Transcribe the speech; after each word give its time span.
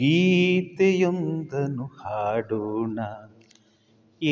ಗೀತೆಯೊಂದನು 0.00 1.84
ಹಾಡೋಣ 1.98 2.98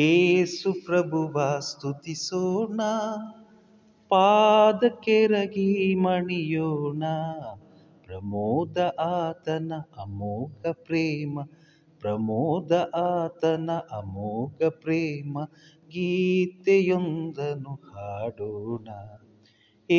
ಏಸು 0.00 0.71
ಪ್ರಭುವ 0.85 1.35
ಸ್ತುತಿಸೋಣ 1.59 2.81
ಪಾದಕೆರಗಿ 4.11 5.69
ಮಣಿಯೋಣ 5.95 7.03
ಪ್ರಮೋದ 8.03 8.77
ಆತನ 9.07 9.71
ಅಮೋಘ 9.97 10.73
ಪ್ರೇಮ 10.85 11.45
ಪ್ರಮೋದ 12.03 12.71
ಆತನ 13.03 13.69
ಅಮೋಘ 13.91 14.69
ಪ್ರೇಮ 14.79 15.37
ಗೀತೆಯೊಂದನು 15.89 17.75
ಹಾಡೋಣ 17.89 18.89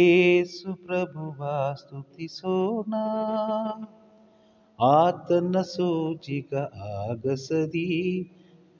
ಏಸು 0.00 0.73
ಪ್ರಭುವ 0.87 1.41
ಸ್ತುತಿಸೋಣ 1.75 2.95
ಆತನ 4.79 5.57
ಸೂಚಿಕ 5.69 6.53
ಆಗಸದಿ 6.99 7.87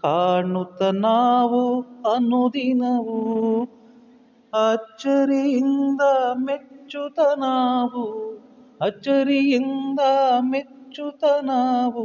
ಕಾಣುತ್ತ 0.03 0.83
ನಾವು 0.99 1.63
ಅನುದಿನವು 2.09 3.19
ಅಚ್ಚರಿಯಿಂದ 4.53 6.03
ಮೆಚ್ಚುತ 6.45 7.19
ನಾವು 7.41 8.05
ಅಚ್ಚರಿಯಿಂದ 8.81 10.03
ಮೆಚ್ಚುತ 10.51 11.25
ನಾವು 11.45 12.05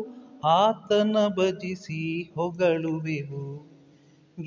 ಆತನ 0.54 1.18
ಭಜಿಸಿ 1.38 2.02
ಹೊಗಳುವೆವು 2.36 3.44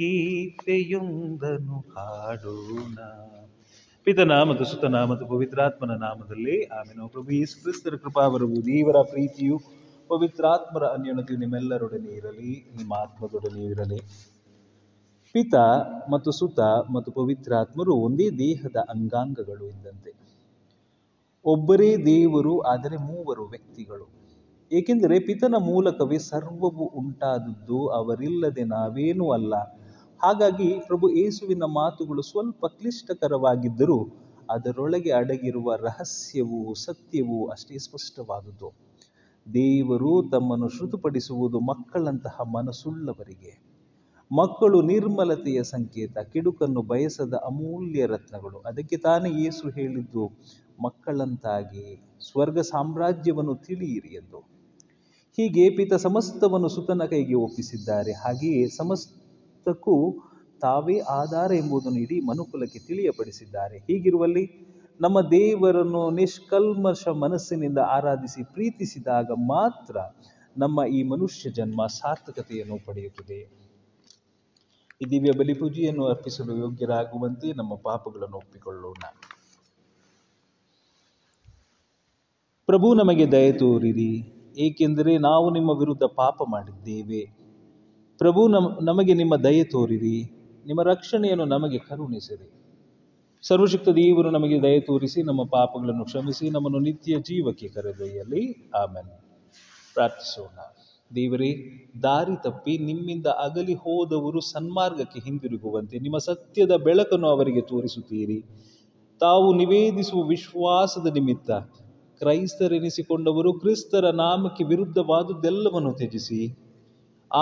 ಗೀತೆಯೊಂದನು 0.00 1.79
ಹಾಡೋಣ 1.93 2.97
ಪಿತನ 4.07 4.33
ಮತ್ತು 4.43 4.65
ಸುತನ 4.65 4.97
ಮತ್ತು 5.05 5.25
ಪವಿತ್ರಾತ್ಮನ 5.27 5.93
ನಾಮದಲ್ಲಿ 5.97 6.57
ಆಮೇಲೆ 6.73 7.07
ಪ್ರಭು 7.09 7.31
ಯೇಸು 7.31 7.55
ಕ್ರಿಸ್ತರ 7.63 7.95
ಬರುವುದು 8.29 8.61
ದೇವರ 8.67 8.99
ಪ್ರೀತಿಯು 9.03 9.57
ಪವಿತ್ರಾತ್ಮರ 10.11 10.85
ಅನ್ಯೋನತೆಯು 10.87 11.39
ನಿಮ್ಮೆಲ್ಲರೊಡನೆ 11.39 12.11
ಇರಲಿ 12.11 12.53
ನಿಮ್ಮ 12.77 12.93
ಆತ್ಮದೊಡನೆ 12.95 13.63
ಇರಲಿ 13.65 13.99
ಪಿತ 15.35 15.55
ಮತ್ತು 16.11 16.33
ಸುತ 16.33 16.61
ಮತ್ತು 16.91 17.13
ಪವಿತ್ರಾತ್ಮರು 17.13 17.95
ಒಂದೇ 17.97 18.29
ದೇಹದ 18.39 18.77
ಅಂಗಾಂಗಗಳು 18.89 19.67
ಇದ್ದಂತೆ 19.69 20.13
ಒಬ್ಬರೇ 21.45 21.91
ದೇವರು 22.05 22.55
ಆದರೆ 22.65 22.97
ಮೂವರು 22.99 23.47
ವ್ಯಕ್ತಿಗಳು 23.47 24.07
ಏಕೆಂದರೆ 24.71 25.19
ಪಿತನ 25.21 25.55
ಮೂಲಕವೇ 25.63 26.19
ಸರ್ವವು 26.19 26.87
ಉಂಟಾದದ್ದು 26.95 27.81
ಅವರಿಲ್ಲದೆ 27.89 28.65
ನಾವೇನೂ 28.69 29.29
ಅಲ್ಲ 29.31 29.55
ಹಾಗಾಗಿ 30.21 30.69
ಪ್ರಭು 30.81 31.07
ಏಸುವಿನ 31.17 31.65
ಮಾತುಗಳು 31.75 32.23
ಸ್ವಲ್ಪ 32.23 32.67
ಕ್ಲಿಷ್ಟಕರವಾಗಿದ್ದರೂ 32.67 33.99
ಅದರೊಳಗೆ 34.51 35.11
ಅಡಗಿರುವ 35.13 35.75
ರಹಸ್ಯವು 35.83 36.61
ಸತ್ಯವೂ 36.75 37.39
ಅಷ್ಟೇ 37.47 37.79
ಸ್ಪಷ್ಟವಾದುದು 37.79 38.69
ದೇವರು 39.47 40.13
ತಮ್ಮನ್ನು 40.33 40.69
ಶ್ರುತುಪಡಿಸುವುದು 40.69 41.59
ಮಕ್ಕಳಂತಹ 41.61 42.45
ಮನಸ್ಸುಳ್ಳವರಿಗೆ 42.55 43.53
ಮಕ್ಕಳು 44.31 44.79
ನಿರ್ಮಲತೆಯ 44.83 45.61
ಸಂಕೇತ 45.65 46.19
ಕಿಡುಕನ್ನು 46.33 46.83
ಬಯಸದ 46.83 47.35
ಅಮೂಲ್ಯ 47.45 48.07
ರತ್ನಗಳು 48.07 48.59
ಅದಕ್ಕೆ 48.61 48.97
ತಾನೇ 48.97 49.31
ಯೇಸು 49.43 49.67
ಹೇಳಿದ್ದು 49.69 50.25
ಮಕ್ಕಳಂತಾಗಿ 50.81 51.87
ಸ್ವರ್ಗ 52.21 52.61
ಸಾಮ್ರಾಜ್ಯವನ್ನು 52.71 53.55
ತಿಳಿಯಿರಿ 53.67 54.13
ಎಂದು 54.15 54.41
ಹೀಗೆ 55.39 55.65
ಪಿತ 55.71 55.95
ಸಮಸ್ತವನ್ನು 56.03 56.69
ಸುತನ 56.69 57.05
ಕೈಗೆ 57.05 57.37
ಒಪ್ಪಿಸಿದ್ದಾರೆ 57.39 58.13
ಹಾಗೆಯೇ 58.15 58.61
ಸಮಸ್ತ 58.77 59.16
ಪ್ರಸ್ತುತಕ್ಕೂ 59.67 59.95
ತಾವೇ 60.61 60.95
ಆಧಾರ 61.15 61.51
ಎಂಬುದನ್ನು 61.55 61.99
ಇಡೀ 62.03 62.17
ಮನುಕುಲಕ್ಕೆ 62.25 62.81
ತಿಳಿಯಪಡಿಸಿದ್ದಾರೆ 62.87 63.77
ಹೀಗಿರುವಲ್ಲಿ 63.87 64.45
ನಮ್ಮ 65.01 65.19
ದೇವರನ್ನು 65.31 66.03
ನಿಷ್ಕಲ್ಮಶ 66.17 67.03
ಮನಸ್ಸಿನಿಂದ 67.17 67.81
ಆರಾಧಿಸಿ 67.95 68.43
ಪ್ರೀತಿಸಿದಾಗ 68.53 69.29
ಮಾತ್ರ 69.51 69.97
ನಮ್ಮ 70.57 70.85
ಈ 70.93 71.01
ಮನುಷ್ಯ 71.05 71.51
ಜನ್ಮ 71.51 71.87
ಸಾರ್ಥಕತೆಯನ್ನು 71.93 72.77
ಪಡೆಯುತ್ತದೆ 72.87 73.41
ಈ 75.01 75.07
ದಿವ್ಯ 75.11 75.33
ಬಲಿಪೂಜೆಯನ್ನು 75.39 76.05
ಅರ್ಪಿಸಲು 76.07 76.55
ಯೋಗ್ಯರಾಗುವಂತೆ 76.57 77.51
ನಮ್ಮ 77.53 77.75
ಪಾಪಗಳನ್ನು 77.85 78.39
ಒಪ್ಪಿಕೊಳ್ಳೋಣ 78.39 79.03
ಪ್ರಭು 82.69 82.91
ನಮಗೆ 82.95 83.27
ದಯ 83.33 83.51
ತೋರಿರಿ 83.59 84.13
ಏಕೆಂದರೆ 84.61 85.13
ನಾವು 85.23 85.49
ನಿಮ್ಮ 85.51 85.71
ವಿರುದ್ಧ 85.79 86.05
ಪಾಪ 86.17 86.39
ಮಾಡಿದ್ದೇವೆ 86.49 87.21
ಪ್ರಭು 88.21 88.43
ನಮ್ 88.47 88.69
ನಮಗೆ 88.83 89.15
ನಿಮ್ಮ 89.15 89.35
ದಯೆ 89.37 89.65
ತೋರಿರಿ 89.65 90.17
ನಿಮ್ಮ 90.67 90.83
ರಕ್ಷಣೆಯನ್ನು 90.83 91.45
ನಮಗೆ 91.45 91.79
ಕರುಣಿಸಿರಿ 91.79 92.47
ಸರ್ವಶಕ್ತ 93.45 93.89
ದೇವರು 93.89 94.31
ನಮಗೆ 94.31 94.63
ದಯೆ 94.63 94.81
ತೋರಿಸಿ 94.81 95.23
ನಮ್ಮ 95.23 95.43
ಪಾಪಗಳನ್ನು 95.45 96.05
ಕ್ಷಮಿಸಿ 96.05 96.51
ನಮ್ಮನ್ನು 96.51 96.79
ನಿತ್ಯ 96.79 97.19
ಜೀವಕ್ಕೆ 97.21 97.69
ಕರೆದೊಯ್ಯಲಿ 97.69 98.43
ಆಮೇಲೆ 98.77 99.15
ಪ್ರಾರ್ಥಿಸೋಣ 99.97 100.59
ದೇವರೇ 101.11 101.51
ದಾರಿ 102.03 102.37
ತಪ್ಪಿ 102.37 102.75
ನಿಮ್ಮಿಂದ 102.79 103.27
ಅಗಲಿ 103.27 103.75
ಹೋದವರು 103.75 104.41
ಸನ್ಮಾರ್ಗಕ್ಕೆ 104.41 105.21
ಹಿಂದಿರುಗುವಂತೆ 105.21 105.99
ನಿಮ್ಮ 105.99 106.19
ಸತ್ಯದ 106.19 106.77
ಬೆಳಕನ್ನು 106.77 107.29
ಅವರಿಗೆ 107.29 107.61
ತೋರಿಸುತ್ತೀರಿ 107.61 108.39
ತಾವು 109.21 109.53
ನಿವೇದಿಸುವ 109.53 110.23
ವಿಶ್ವಾಸದ 110.29 111.11
ನಿಮಿತ್ತ 111.15 111.51
ಕ್ರೈಸ್ತರೆನಿಸಿಕೊಂಡವರು 112.21 113.53
ಕ್ರಿಸ್ತರ 113.53 114.11
ನಾಮಕ್ಕೆ 114.15 114.65
ವಿರುದ್ಧವಾದುದೆಲ್ಲವನ್ನು 114.65 115.93
ತ್ಯಜಿಸಿ 115.93 116.41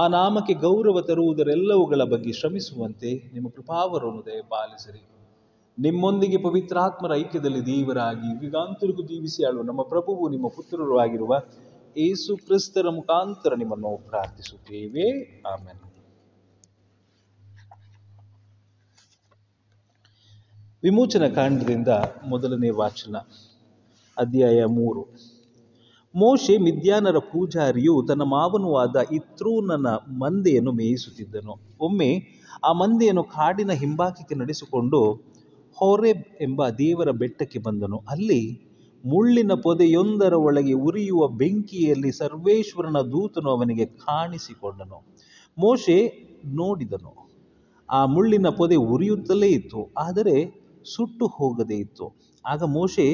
ಆ 0.00 0.03
ನಾಮಕ್ಕೆ 0.09 0.55
ಗೌರವ 0.55 1.01
ತರುವುದರೆಲ್ಲವುಗಳ 1.01 2.03
ಬಗ್ಗೆ 2.05 2.33
ಶ್ರಮಿಸುವಂತೆ 2.33 3.11
ನಿಮ್ಮ 3.33 3.49
ಕೃಪಾವರೋದಯ 3.49 4.41
ಪಾಲಿಸಿರಿ 4.49 5.03
ನಿಮ್ಮೊಂದಿಗೆ 5.79 6.37
ಪವಿತ್ರಾತ್ಮರ 6.37 7.13
ಐಕ್ಯದಲ್ಲಿ 7.15 7.67
ದೇವರಾಗಿ 7.67 8.31
ಯುಗಾಂತರಿಗೂ 8.45 9.03
ಜೀವಿಸಿ 9.03 9.45
ಆಳುವ 9.45 9.63
ನಮ್ಮ 9.63 9.83
ಪ್ರಭುವು 9.83 10.29
ನಿಮ್ಮ 10.29 10.49
ಪುತ್ರರು 10.49 10.97
ಆಗಿರುವ 10.99 11.35
ಏಸು 11.97 12.37
ಕ್ರಿಸ್ತರ 12.37 12.91
ಮುಖಾಂತರ 12.91 13.55
ನಿಮ್ಮನ್ನು 13.55 13.97
ಪ್ರಾರ್ಥಿಸುತ್ತೇವೆ 14.09 15.07
ಆಮೇಲೆ 15.47 15.83
ವಿಮೋಚನ 20.83 21.29
ಕಾಂಡದಿಂದ 21.29 21.89
ಮೊದಲನೇ 22.25 22.71
ವಾಚನ 22.71 23.17
ಅಧ್ಯಾಯ 24.17 24.65
ಮೂರು 24.67 25.03
ಮೋಶೆ 26.15 26.55
ಮಿದ್ಯಾನರ 26.59 27.19
ಪೂಜಾರಿಯು 27.33 27.95
ತನ್ನ 28.07 28.23
ಮಾವನೂ 28.23 28.69
ಇತ್ರೂನನ 29.11 29.89
ಮಂದೆಯನ್ನು 30.19 30.73
ಮೇಯಿಸುತ್ತಿದ್ದನು 30.73 31.55
ಒಮ್ಮೆ 31.81 32.11
ಆ 32.65 32.71
ಮಂದೆಯನ್ನು 32.73 33.25
ಕಾಡಿನ 33.25 33.73
ಹಿಂಬಾಕಿಗೆ 33.73 34.35
ನಡೆಸಿಕೊಂಡು 34.35 35.01
ಹೊರೆಬ್ 35.79 36.27
ಎಂಬ 36.43 36.69
ದೇವರ 36.69 37.11
ಬೆಟ್ಟಕ್ಕೆ 37.11 37.59
ಬಂದನು 37.59 37.99
ಅಲ್ಲಿ 38.11 38.43
ಮುಳ್ಳಿನ 39.05 39.53
ಪೊದೆಯೊಂದರ 39.63 40.35
ಒಳಗೆ 40.41 40.73
ಉರಿಯುವ 40.73 41.23
ಬೆಂಕಿಯಲ್ಲಿ 41.29 42.13
ಸರ್ವೇಶ್ವರನ 42.13 43.01
ದೂತನು 43.11 43.51
ಅವನಿಗೆ 43.51 43.87
ಕಾಣಿಸಿಕೊಂಡನು 43.87 44.99
ಮೋಶೆ 45.59 45.99
ನೋಡಿದನು 46.55 47.13
ಆ 47.89 48.01
ಮುಳ್ಳಿನ 48.05 48.49
ಪೊದೆ 48.51 48.77
ಉರಿಯುತ್ತಲೇ 48.77 49.51
ಇತ್ತು 49.51 49.81
ಆದರೆ 49.99 50.37
ಸುಟ್ಟು 50.87 51.27
ಹೋಗದೇ 51.27 51.77
ಇತ್ತು 51.77 52.07
ಆಗ 52.45 52.63
ಮೋಶೆ 52.69 53.07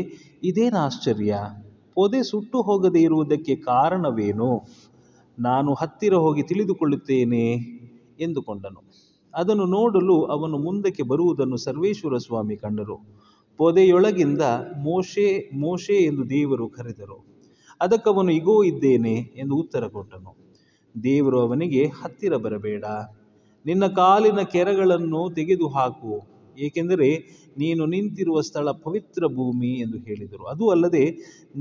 ಇದೇನು 0.42 0.78
ಆಶ್ಚರ್ಯ 0.78 1.34
ಪೊದೆ 2.00 2.20
ಸುಟ್ಟು 2.22 2.58
ಹೋಗದೇ 2.62 3.00
ಇರುವುದಕ್ಕೆ 3.00 3.54
ಕಾರಣವೇನು 3.64 4.50
ನಾನು 5.38 5.70
ಹತ್ತಿರ 5.75 6.14
ಹೋಗಿ 6.16 6.42
ತಿಳಿದುಕೊಳ್ಳುತ್ತೇನೆ 6.42 7.42
ಎಂದುಕೊಂಡನು 8.20 8.81
ಅದನ್ನು 9.34 9.66
ನೋಡಲು 9.69 10.16
ಅವನು 10.26 10.58
ಮುಂದಕ್ಕೆ 10.58 11.03
ಬರುವುದನ್ನು 11.03 11.56
ಸರ್ವೇಶ್ವರ 11.56 12.16
ಸ್ವಾಮಿ 12.19 12.56
ಕಂಡರು 12.56 12.97
ಪೊದೆಯೊಳಗಿಂದ 13.58 14.44
ಮೋಶೆ 14.84 15.26
ಮೋಶೆ 15.58 15.97
ಎಂದು 16.03 16.25
ದೇವರು 16.31 16.69
ಕರೆದರು 16.69 17.19
ಅದಕ್ಕವನು 17.81 18.32
ಇಗೋ 18.32 18.56
ಇದ್ದೇನೆ 18.62 19.14
ಎಂದು 19.36 19.56
ಉತ್ತರ 19.56 19.84
ಕೊಟ್ಟನು 19.86 20.32
ದೇವರು 20.94 21.41
ಅವನಿಗೆ 21.41 21.82
ಹತ್ತಿರ 22.00 22.36
ಬರಬೇಡ 22.36 22.84
ನಿನ್ನ 23.64 23.86
ಕಾಲಿನ 23.97 24.42
ಕೆರಗಳನ್ನು 24.53 25.22
ತೆಗೆದು 25.34 25.69
ಹಾಕು 25.69 26.14
ಏಕೆಂದರೆ 26.60 27.08
ನೀನು 27.56 27.82
ನಿಂತಿರುವ 27.86 28.41
ಸ್ಥಳ 28.41 28.70
ಪವಿತ್ರ 28.81 29.28
ಭೂಮಿ 29.34 29.72
ಎಂದು 29.81 29.98
ಹೇಳಿದರು 29.98 30.44
ಅದು 30.44 30.64
ಅಲ್ಲದೆ 30.70 31.04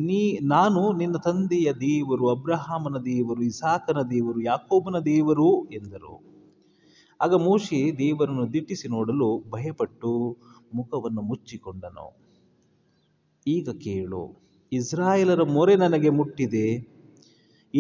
ನೀ 0.06 0.22
ನಾನು 0.48 0.82
ನಿನ್ನ 0.92 1.18
ತಂದೆಯ 1.18 1.70
ದೇವರು 1.82 2.28
ಅಬ್ರಹಾಮನ 2.30 2.98
ದೇವರು 3.06 3.44
ಇಸಾಕನ 3.44 4.02
ದೇವರು 4.10 4.42
ಯಾಕೋಬನ 4.42 5.00
ದೇವರು 5.06 5.50
ಎಂದರು 5.74 6.16
ಆಗ 7.20 7.34
ಮೋಶಿ 7.40 7.80
ದೇವರನ್ನು 8.00 8.46
ದಿಟ್ಟಿಸಿ 8.54 8.88
ನೋಡಲು 8.88 9.30
ಭಯಪಟ್ಟು 9.50 10.12
ಮುಖವನ್ನು 10.74 11.22
ಮುಚ್ಚಿಕೊಂಡನು 11.22 12.08
ಈಗ 13.46 13.70
ಕೇಳು 13.84 14.24
ಇಸ್ರಾಯೇಲರ 14.72 15.44
ಮೊರೆ 15.50 15.76
ನನಗೆ 15.76 16.10
ಮುಟ್ಟಿದೆ 16.10 16.68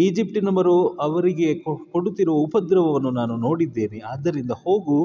ಈಜಿಪ್ಟಿನವರು 0.00 0.73
ಅವರಿಗೆ 0.99 1.47
ಕೊಡುತ್ತಿರುವ 1.93 2.35
ಉಪದ್ರವವನ್ನು 2.37 3.09
ನಾನು 3.09 3.35
ನೋಡಿದ್ದೇನೆ 3.37 3.99
ಆದ್ದರಿಂದ 3.99 4.51
ಹೋಗು 4.51 4.97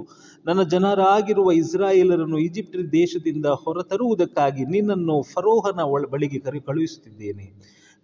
ನನ್ನ 0.47 0.62
ಜನರಾಗಿರುವ 0.62 1.53
ಇಸ್ರಾಯೇಲರನ್ನು 1.53 2.38
ಈಜಿಪ್ಟಿನ 2.38 2.85
ದೇಶದಿಂದ 2.93 3.47
ಹೊರತರುವುದಕ್ಕಾಗಿ 3.62 4.65
ನಿನ್ನನ್ನು 4.65 5.23
ಫರೋಹನ 5.23 5.85
ಬಳಿಗೆ 6.11 6.38
ಕರೆ 6.38 6.61
ಕಳುಹಿಸುತ್ತಿದ್ದೇನೆ 6.61 7.47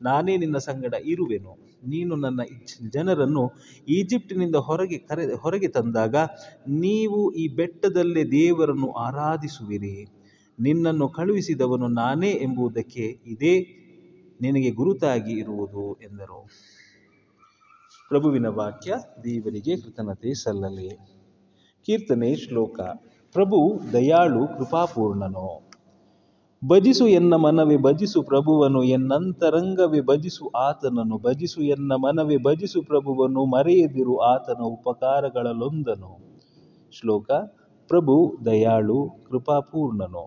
ನಾನೇ 0.01 0.37
ನಿನ್ನ 0.37 0.59
ಸಂಗಡ 0.59 0.95
ಇರುವೆನು 1.05 1.53
ನೀನು 1.85 2.15
ನನ್ನ 2.17 2.41
ಜನರನ್ನು 2.91 3.43
ಈಜಿಪ್ಟಿನಿಂದ 3.89 4.55
ಹೊರಗೆ 4.55 4.99
ಕರೆ 4.99 5.25
ಹೊರಗೆ 5.35 5.69
ತಂದಾಗ 5.69 6.17
ನೀವು 6.81 7.33
ಈ 7.33 7.45
ಬೆಟ್ಟದಲ್ಲೇ 7.49 8.25
ದೇವರನ್ನು 8.31 8.89
ಆರಾಧಿಸುವಿರಿ 8.99 9.95
ನಿನ್ನನ್ನು 10.59 11.09
ಕಳುಹಿಸಿದವನು 11.09 11.89
ನಾನೇ 11.89 12.31
ಎಂಬುದಕ್ಕೆ 12.43 13.21
ಇದೇ 13.27 13.55
ನಿನಗೆ 14.41 14.71
ಗುರುತಾಗಿ 14.71 15.35
ಇರುವುದು 15.39 15.85
ಎಂದರು 16.01 16.41
ಪ್ರಭುವಿನ 18.11 18.49
ವಾಕ್ಯ 18.51 18.93
ದೇವರಿಗೆ 19.25 19.75
ಕೃತಜ್ಞತೆ 19.77 20.31
ಸಲ್ಲಲಿ 20.35 20.91
ಕೀರ್ತನೆ 21.89 22.31
ಶ್ಲೋಕ 22.37 22.79
ಪ್ರಭು 23.35 23.59
ದಯಾಳು 23.93 24.43
ಕೃಪಾಪೂರ್ಣನು 24.57 25.49
ಭಜಿಸು 26.63 27.05
ಎನ್ನ 27.11 27.35
ಮನವಿ 27.37 27.77
ಭಜಿಸು 27.77 28.21
ಪ್ರಭುವನು 28.23 28.81
ಎನ್ನಂತರಂಗವೇ 28.89 30.01
ಭಜಿಸು 30.01 30.45
ಆತನನು 30.59 31.17
ಭಜಿಸು 31.19 31.61
ಎನ್ನ 31.67 31.93
ಮನವಿ 31.99 32.39
ಭಜಿಸು 32.39 32.81
ಪ್ರಭುವನು 32.83 33.45
ಮರೆಯದಿರು 33.47 34.17
ಆತನ 34.23 34.61
ಉಪಕಾರಗಳಲ್ಲೊಂದನು 34.71 36.13
ಶ್ಲೋಕ 36.93 37.31
ಪ್ರಭು 37.91 38.17
ದಯಾಳು 38.45 38.99
ಕೃಪಾಪೂರ್ಣನು 39.25 40.25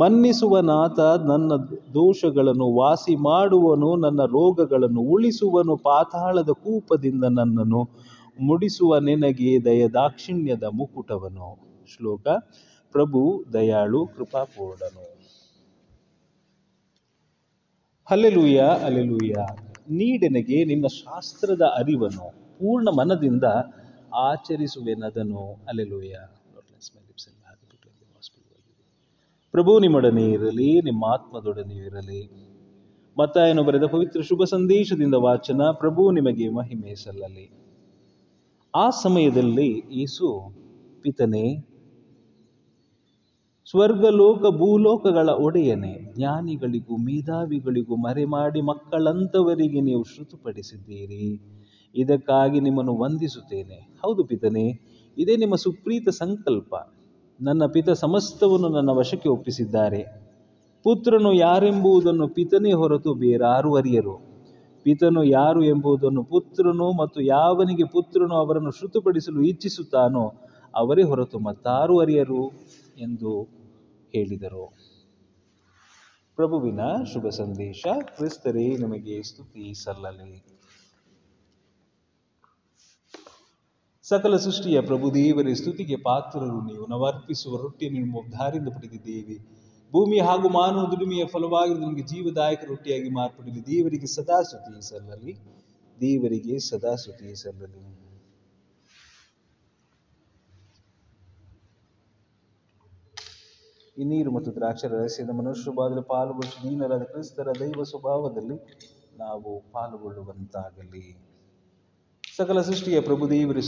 ಮನ್ನಿಸುವನಾತ 0.00 1.00
ನನ್ನ 1.26 1.52
ದೋಷಗಳನ್ನು 1.94 2.66
ವಾಸಿ 2.74 3.14
ಮಾಡುವನು 3.24 3.88
ನನ್ನ 3.96 4.22
ರೋಗಗಳನ್ನು 4.32 5.02
ಉಳಿಸುವನು 5.08 5.74
ಪಾತಾಳದ 5.76 6.52
ಕೂಪದಿಂದ 6.62 7.24
ನನ್ನನ್ನು 7.30 7.80
ಮುಡಿಸುವ 8.40 8.98
ನಿನಗೆ 8.98 9.52
ದಯದಾಕ್ಷಿಣ್ಯದ 9.64 10.66
ಮುಕುಟವನು 10.72 11.48
ಶ್ಲೋಕ 11.88 12.26
ಪ್ರಭು 12.94 13.22
ದಯಾಳು 13.52 14.00
ಕೃಪಾಪೂರ್ಣನು 14.06 15.06
ಅಲೆಲುಯ್ಯ 18.06 18.60
ಅಲೆಲುಯ್ಯ 18.84 19.34
ನೀಡೆನಗೆ 19.90 20.58
ನಿನ್ನ 20.64 20.86
ಶಾಸ್ತ್ರದ 21.00 21.64
ಅರಿವನು 21.78 22.26
ಪೂರ್ಣ 22.58 22.88
ಮನದಿಂದ 22.96 23.46
ಆಚರಿಸುವೆನದನು 24.22 25.42
ಅಲೆಲುಯ್ಯ 25.66 26.16
ಪ್ರಭು 29.54 29.72
ನಿಮ್ಮೊಡನೆ 29.78 30.24
ಇರಲಿ 30.30 30.68
ನಿಮ್ಮ 30.80 31.02
ಆತ್ಮದೊಡನೆ 31.12 31.76
ಇರಲಿ 31.86 32.20
ಮತ್ತಾಯನು 33.16 33.62
ಬರೆದ 33.62 33.86
ಪವಿತ್ರ 33.86 34.20
ಶುಭ 34.22 34.42
ಸಂದೇಶದಿಂದ 34.44 35.16
ವಾಚನ 35.20 35.62
ಪ್ರಭು 35.72 36.02
ನಿಮಗೆ 36.10 36.46
ಮಹಿಮೆ 36.50 36.92
ಸಲ್ಲಲಿ 36.94 37.46
ಆ 38.74 38.84
ಸಮಯದಲ್ಲಿ 39.00 39.70
ಯೇಸು 39.92 40.28
ಪಿತನೇ 41.02 41.46
ಸ್ವರ್ಗಲೋಕ 43.66 44.42
ಭೂಲೋಕಗಳ 44.56 45.28
ಒಡೆಯನೆ 45.38 45.92
ಜ್ಞಾನಿಗಳಿಗೂ 46.14 46.94
ಮೇಧಾವಿಗಳಿಗೂ 46.96 47.96
ಮಾಡಿ 48.28 48.62
ಮಕ್ಕಳಂತವರಿಗೆ 48.62 49.80
ನೀವು 49.80 50.04
ಶ್ರುತುಪಡಿಸಿದ್ದೀರಿ 50.04 51.26
ಇದಕ್ಕಾಗಿ 51.94 52.58
ನಿಮ್ಮನ್ನು 52.60 52.96
ವಂದಿಸುತ್ತೇನೆ 52.96 53.78
ಹೌದು 54.04 54.24
ಪಿತನೆ 54.24 54.64
ಇದೇ 55.16 55.36
ನಿಮ್ಮ 55.36 55.54
ಸುಪ್ರೀತ 55.56 56.08
ಸಂಕಲ್ಪ 56.20 56.74
ನನ್ನ 57.40 57.62
ಪಿತ 57.66 57.90
ಸಮಸ್ತವನ್ನು 58.00 58.68
ನನ್ನ 58.68 58.90
ವಶಕ್ಕೆ 58.90 59.28
ಒಪ್ಪಿಸಿದ್ದಾರೆ 59.28 60.00
ಪುತ್ರನು 60.84 61.30
ಯಾರೆಂಬುದನ್ನು 61.36 62.26
ಪಿತನೇ 62.28 62.72
ಹೊರತು 62.72 63.10
ಬೇರಾರು 63.14 63.70
ಅರಿಯರು 63.76 64.14
ಪಿತನು 64.86 65.22
ಯಾರು 65.28 65.62
ಎಂಬುದನ್ನು 65.64 66.22
ಪುತ್ರನು 66.24 66.86
ಮತ್ತು 66.92 67.20
ಯಾವನಿಗೆ 67.26 67.86
ಪುತ್ರನು 67.88 68.34
ಅವರನ್ನು 68.34 68.70
ಶ್ರುತುಪಡಿಸಲು 68.70 69.42
ಇಚ್ಛಿಸುತ್ತಾನೋ 69.42 70.24
ಅವರೇ 70.74 71.02
ಹೊರತು 71.02 71.38
ಮತ್ತಾರು 71.38 71.96
ಅರಿಯರು 71.98 72.42
ಎಂದು 72.98 73.32
ಹೇಳಿದರು 74.14 74.64
ಪ್ರಭುವಿನ 76.38 76.82
ಶುಭ 77.12 77.28
ಸಂದೇಶ 77.34 77.82
ಕ್ರಿಸ್ತರೇ 78.10 78.66
ನಿಮಗೆ 78.76 79.16
ಸ್ತುತಿ 79.22 79.64
ಸಲ್ಲಲಿ 79.74 80.32
ಸಕಲ 84.10 84.34
ಸೃಷ್ಟಿಯ 84.36 84.78
ಪ್ರಭು 84.80 85.06
ದೇವರೇ 85.14 85.52
ಸ್ತುತಿಗೆ 85.54 85.96
ಪಾತ್ರರು 86.06 86.58
ನೀವು 86.60 86.84
ನವರ್ಪಿಸುವ 86.86 87.58
ರೊಟ್ಟಿಯನ್ನು 87.62 87.98
ನಿಮ್ಮ 87.98 88.16
ಉದ್ಧಾರಿಂದ 88.18 88.68
ಪಡೆದಿದ್ದೇವೆ 88.68 89.36
ಭೂಮಿ 89.92 90.18
ಹಾಗೂ 90.18 90.48
ಮಾನವ 90.50 90.84
ದುಡಿಮೆಯ 90.90 91.24
ಫಲವಾಗಿ 91.24 91.74
ನಮಗೆ 91.74 92.02
ಜೀವದಾಯಕ 92.02 92.64
ರೊಟ್ಟಿಯಾಗಿ 92.64 93.10
ಮಾರ್ಪಡಲಿ 93.10 93.62
ದೇವರಿಗೆ 93.66 94.08
ಸದಾ 94.08 94.38
ಸ್ತುತಿ 94.42 94.82
ಸಲ್ಲಲಿ 94.88 95.34
ದೇವರಿಗೆ 95.98 96.56
ಸದಾ 96.68 96.92
ಸ್ತುತಿ 96.96 97.34
ಸಲ್ಲಲಿ 97.36 97.82
ಈ 103.96 104.04
ನೀರು 104.04 104.30
ಮತ್ತು 104.30 104.50
ದ್ರಾಕ್ಷರ 104.54 104.92
ರಹಸ್ಯದ 104.94 105.32
ಮನುಷ್ಯಭಾದಲ್ಲಿ 105.38 106.04
ಪಾಲ್ಗೊಳ್ಳಿ 106.08 106.54
ದೀನರಾದ 106.62 107.04
ಕ್ರಿಸ್ತರ 107.04 107.52
ದೈವ 107.60 107.82
ಸ್ವಭಾವದಲ್ಲಿ 107.84 108.56
ನಾವು 109.16 109.50
ಪಾಲ್ಗೊಳ್ಳುವಂತಾಗಲಿ 109.72 111.04
ಸಕಲ 112.40 112.58
ಸೃಷ್ಟಿಯ 112.60 112.98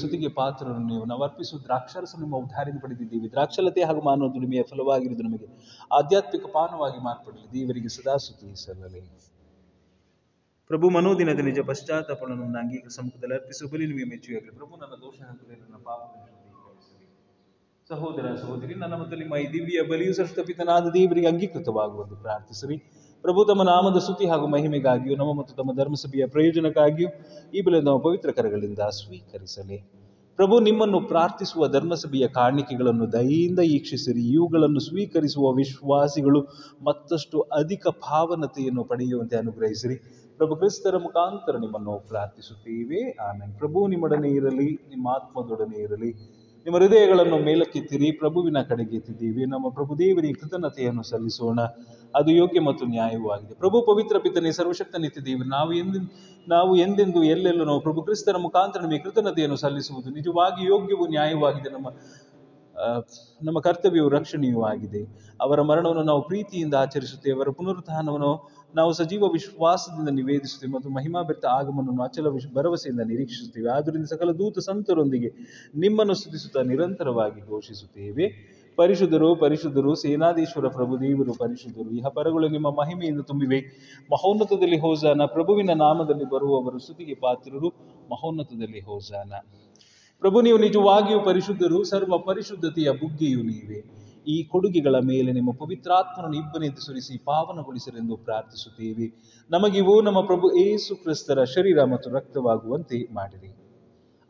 ಸುತಿಗೆ 0.00 0.28
ಪಾತ್ರರನ್ನು 0.36 0.86
ನೀವು 0.88 1.04
ನಾವು 1.04 1.22
ಅರ್ಪಿಸು 1.22 1.56
ದ್ರಾಕ್ಷರಸ 1.64 2.14
ನಿಮ್ಮ 2.18 2.34
ಉದ್ಧಾರಿಂದ 2.36 2.78
ಪಡೆದಿದ್ದೀವಿ 2.82 3.28
ದ್ರಾಕ್ಷಲತೆ 3.30 3.82
ಹಾಗೂ 3.82 4.00
ಮಾನವ 4.02 4.28
ದುಡಿಮೆಯ 4.28 4.62
ಫಲವಾಗಿರುವುದು 4.70 5.24
ನಮಗೆ 5.24 5.48
ಆಧ್ಯಾತ್ಮಿಕ 5.90 6.46
ಪಾನವಾಗಿ 6.54 7.00
ಮಾರ್ಪಡಲಿ 7.04 7.46
ದೇವರಿಗೆ 7.52 7.90
ಸದಾ 7.90 8.14
ಸುತಿ 8.18 8.48
ಸಲ್ಲಲಿ 8.56 9.02
ಪ್ರಭು 10.70 10.88
ಮನೋದಿನದ 10.88 11.40
ನಿಜ 11.40 11.60
ಪಶ್ಚಾತ್ತಾಪವನ್ನು 11.66 12.58
ಅಂಗೀಕ 12.60 12.86
ಸಮ್ಮುಖದಲ್ಲಿ 12.88 13.34
ಅರ್ಪಿಸುವ 13.34 13.68
ಬಲಿ 13.72 13.86
ನಿಮಗೆ 13.86 14.06
ಮೆಚ್ಚುವಾಗಲಿ 14.08 14.54
ಪ್ರಭು 14.60 14.74
ನನ್ನ 14.76 14.94
ದೋಷ 15.02 15.18
ನನ್ನ 15.62 15.78
ಪಾಪ 15.84 16.00
ಸಹೋದರ 17.86 18.26
ಸಹೋದರಿ 18.36 18.74
ನನ್ನ 18.74 18.94
ಮತ್ತು 18.94 19.28
ಮೈ 19.28 19.42
ದಿವ್ಯ 19.52 19.80
ಬಲಿಯು 19.88 20.12
ಸೃಷ್ಟಪಿತನಾದ 20.14 20.86
ದೇವರಿಗೆ 20.94 21.28
ಅಂಗೀಕೃತವಾಗುವಂತೆ 21.28 22.16
ಪ್ರಾರ್ಥಿಸಲಿ 22.22 22.76
ಪ್ರಭು 23.24 23.40
ತಮ್ಮ 23.44 23.62
ನಾಮದ 23.62 23.98
ಸ್ತುತಿ 23.98 24.26
ಹಾಗೂ 24.26 24.46
ಮಹಿಮೆಗಾಗಿಯೂ 24.46 25.16
ನಮ್ಮ 25.16 25.32
ಮತ್ತು 25.32 25.52
ತಮ್ಮ 25.56 25.70
ಧರ್ಮಸಭೆಯ 25.76 26.24
ಪ್ರಯೋಜನಕ್ಕಾಗಿಯೂ 26.26 27.10
ಈ 27.54 27.62
ಬೆಲೆ 27.62 27.80
ನಾವು 27.80 27.98
ಪವಿತ್ರ 27.98 28.30
ಕರಗಳಿಂದ 28.30 28.88
ಸ್ವೀಕರಿಸಲಿ 28.96 29.78
ಪ್ರಭು 30.38 30.56
ನಿಮ್ಮನ್ನು 30.60 30.98
ಪ್ರಾರ್ಥಿಸುವ 31.08 31.68
ಧರ್ಮಸಭೆಯ 31.68 32.26
ಕಾಣಿಕೆಗಳನ್ನು 32.34 33.06
ದಯೆಯಿಂದ 33.12 33.60
ಈಕ್ಷಿಸಿರಿ 33.70 34.22
ಇವುಗಳನ್ನು 34.28 34.80
ಸ್ವೀಕರಿಸುವ 34.80 35.46
ವಿಶ್ವಾಸಿಗಳು 35.52 36.40
ಮತ್ತಷ್ಟು 36.82 37.40
ಅಧಿಕ 37.58 37.86
ಭಾವನತೆಯನ್ನು 38.02 38.84
ಪಡೆಯುವಂತೆ 38.84 39.36
ಅನುಗ್ರಹಿಸಿರಿ 39.36 39.96
ಪ್ರಭು 40.40 40.56
ಕ್ರಿಸ್ತರ 40.56 40.96
ಮುಖಾಂತರ 40.96 41.56
ನಿಮ್ಮನ್ನು 41.58 41.94
ಪ್ರಾರ್ಥಿಸುತ್ತೇವೆ 42.08 43.02
ಆಮೇಲೆ 43.20 43.52
ಪ್ರಭು 43.58 43.80
ನಿಮ್ಮೊಡನೆ 43.86 44.30
ಇರಲಿ 44.30 44.68
ನಿಮ್ಮ 44.88 45.08
ಆತ್ಮದೊಡನೆ 45.08 45.78
ಇರಲಿ 45.82 46.10
ನಿಮ್ಮ 46.66 46.76
ಹೃದಯಗಳನ್ನು 46.78 47.36
ಮೇಲಕ್ಕೆತ್ತಿರಿ 47.46 48.08
ಪ್ರಭುವಿನ 48.18 48.58
ಕಡೆಗೆತ್ತಿದ್ದೀವಿ 48.62 49.42
ನಮ್ಮ 49.44 49.66
ಪ್ರಭುದೇವರಿಗೆ 49.68 50.10
ದೇವರಿಗೆ 50.12 50.40
ಕೃತಜ್ಞತೆಯನ್ನು 50.40 51.02
ಸಲ್ಲಿಸೋಣ 51.02 51.60
ಅದು 52.14 52.30
ಯೋಗ್ಯ 52.32 52.60
ಮತ್ತು 52.60 52.84
ನ್ಯಾಯವೂ 52.86 53.28
ಆಗಿದೆ 53.30 53.54
ಪ್ರಭು 53.54 53.78
ಪವಿತ್ರ 53.80 54.16
ಪಿತನೆ 54.18 54.50
ಸರ್ವಶಕ್ತ 54.50 54.96
ನಿಂತಿದ್ದೀವಿ 54.96 55.44
ನಾವು 55.48 55.72
ಎಂದ 55.72 55.96
ನಾವು 56.46 56.72
ಎಂದೆಂದು 56.76 57.20
ಎಲ್ಲೆಲ್ಲೂ 57.26 57.64
ನಾವು 57.64 57.80
ಪ್ರಭು 57.80 58.02
ಕ್ರಿಸ್ತನ 58.02 58.38
ಮುಖಾಂತರ 58.38 58.82
ನಿಮಗೆ 58.84 59.00
ಕೃತಜ್ಞತೆಯನ್ನು 59.04 59.58
ಸಲ್ಲಿಸುವುದು 59.58 60.10
ನಿಜವಾಗಿ 60.10 60.62
ಯೋಗ್ಯವು 60.66 61.06
ನ್ಯಾಯವಾಗಿದೆ 61.06 61.70
ನಮ್ಮ 61.70 61.88
ನಮ್ಮ 63.42 63.58
ಕರ್ತವ್ಯವು 63.60 64.10
ರಕ್ಷಣೆಯೂ 64.10 64.60
ಆಗಿದೆ 64.64 65.02
ಅವರ 65.40 65.60
ಮರಣವನ್ನು 65.62 66.04
ನಾವು 66.04 66.22
ಪ್ರೀತಿಯಿಂದ 66.22 66.74
ಆಚರಿಸುತ್ತೇವೆ 66.80 67.36
ಅವರ 67.36 67.52
ಪುನರುತ್ಥಾನವನ್ನು 67.58 68.32
ನಾವು 68.74 68.90
ಸಜೀವ 68.92 69.28
ವಿಶ್ವಾಸದಿಂದ 69.32 70.10
ನಿವೇದಿಸುತ್ತೇವೆ 70.10 70.72
ಮತ್ತು 70.72 70.90
ಮಹಿಮಾಭರಿತ 70.90 71.44
ಆಗಮನವನ್ನು 71.50 72.02
ಅಚಲ 72.02 72.28
ವಿಶ್ 72.28 72.48
ಭರವಸೆಯಿಂದ 72.54 73.02
ನಿರೀಕ್ಷಿಸುತ್ತೇವೆ 73.02 73.68
ಆದ್ದರಿಂದ 73.68 74.04
ಸಕಲ 74.04 74.32
ದೂತ 74.32 74.58
ಸಂತರೊಂದಿಗೆ 74.58 75.30
ನಿಮ್ಮನ್ನು 75.76 76.14
ಸ್ತುತಿಸುತ್ತಾ 76.14 76.62
ನಿರಂತರವಾಗಿ 76.62 77.40
ಘೋಷಿಸುತ್ತೇವೆ 77.48 78.26
ಪರಿಶುದ್ಧರು 78.78 79.28
ಪರಿಶುದ್ಧರು 79.34 79.90
ಸೇನಾದೀಶ್ವರ 79.94 80.66
ಪ್ರಭು 80.68 80.94
ದೇವರು 81.00 81.32
ಪರಿಶುದ್ಧರು 81.34 81.90
ಇಹ 81.90 82.08
ಪರಗಳು 82.08 82.46
ನಿಮ್ಮ 82.48 82.68
ಮಹಿಮೆಯಿಂದ 82.78 83.22
ತುಂಬಿವೆ 83.22 83.58
ಮಹೋನ್ನತದಲ್ಲಿ 84.10 84.78
ಹೋಜಾನ 84.78 85.24
ಪ್ರಭುವಿನ 85.26 85.74
ನಾಮದಲ್ಲಿ 85.76 86.28
ಬರುವವರು 86.30 86.78
ಸ್ತುತಿಗೆ 86.78 87.14
ಪಾತ್ರರು 87.14 87.70
ಮಹೋನ್ನತದಲ್ಲಿ 88.10 88.80
ಹೋಜಾನ 88.80 89.32
ಪ್ರಭು 90.22 90.40
ನೀವು 90.40 90.58
ನಿಜವಾಗಿಯೂ 90.58 91.20
ಪರಿಶುದ್ಧರು 91.20 91.78
ಸರ್ವ 91.84 92.18
ಪರಿಶುದ್ಧತೆಯ 92.18 92.90
ಬುಗ್ಗೆಯು 92.92 93.42
ನೀವೇ 93.42 93.80
ಈ 94.26 94.42
ಕೊಡುಗೆಗಳ 94.42 94.96
ಮೇಲೆ 95.00 95.32
ನಿಮ್ಮ 95.32 95.50
ಪವಿತ್ರಾತ್ಮನನ್ನು 95.52 96.36
ಇಬ್ಬನಿಂದ 96.36 96.74
ಸುರಿಸಿ 96.74 97.18
ಪಾವನಗೊಳಿಸಲೆಂದು 97.18 98.16
ಪ್ರಾರ್ಥಿಸುತ್ತೇವೆ 98.16 99.06
ನಮಗಿವು 99.50 100.02
ನಮ್ಮ 100.02 100.20
ಪ್ರಭು 100.20 100.58
ಏಸು 100.58 100.96
ಕ್ರಿಸ್ತರ 100.96 101.44
ಶರೀರ 101.44 101.84
ಮತ್ತು 101.84 102.10
ರಕ್ತವಾಗುವಂತೆ 102.10 103.08
ಮಾಡಿರಿ 103.12 103.52